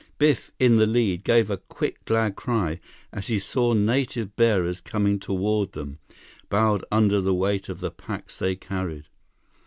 Biff, 0.17 0.49
in 0.57 0.77
the 0.77 0.87
lead, 0.87 1.23
gave 1.23 1.51
a 1.51 1.57
quick 1.57 2.03
glad 2.05 2.35
cry 2.35 2.79
as 3.13 3.27
he 3.27 3.37
saw 3.37 3.73
native 3.73 4.35
bearers 4.35 4.81
coming 4.81 5.19
toward 5.19 5.73
them, 5.73 5.99
bowed 6.49 6.83
under 6.91 7.21
the 7.21 7.35
weight 7.35 7.69
of 7.69 7.81
the 7.81 7.91
packs 7.91 8.39
they 8.39 8.55
carried. 8.55 9.05